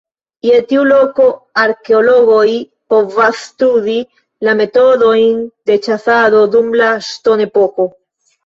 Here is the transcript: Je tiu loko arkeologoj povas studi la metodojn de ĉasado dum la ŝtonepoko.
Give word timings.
Je 0.49 0.59
tiu 0.69 0.85
loko 0.91 1.25
arkeologoj 1.63 2.47
povas 2.95 3.43
studi 3.51 3.99
la 4.49 4.57
metodojn 4.63 5.47
de 5.71 5.79
ĉasado 5.89 6.41
dum 6.57 6.73
la 6.83 6.93
ŝtonepoko. 7.11 7.89